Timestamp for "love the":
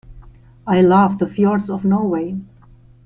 0.81-1.27